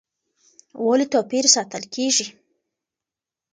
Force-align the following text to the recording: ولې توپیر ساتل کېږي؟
ولې 0.85 1.05
توپیر 1.13 1.45
ساتل 1.55 1.83
کېږي؟ 1.93 2.27